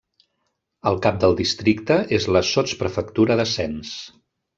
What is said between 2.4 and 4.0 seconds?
sotsprefectura de Sens.